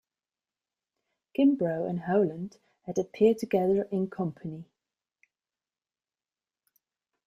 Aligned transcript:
Kimbrough 1.37 1.87
and 1.87 1.99
Howland 1.99 2.57
had 2.87 2.97
appeared 2.97 3.37
together 3.37 3.83
in 3.91 4.09
"Company". 4.09 4.65